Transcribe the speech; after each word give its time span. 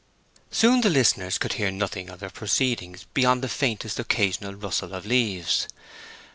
Soon 0.49 0.81
the 0.81 0.89
listeners 0.89 1.37
could 1.37 1.53
hear 1.53 1.69
nothing 1.69 2.09
of 2.09 2.19
their 2.19 2.31
proceedings 2.31 3.05
beyond 3.13 3.43
the 3.43 3.47
faintest 3.47 3.99
occasional 3.99 4.55
rustle 4.55 4.95
of 4.95 5.05
leaves. 5.05 5.67